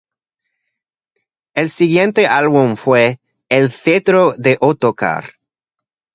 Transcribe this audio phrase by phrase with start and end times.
[1.53, 3.19] El siguiente álbum fue
[3.49, 5.33] "El cetro de Ottokar".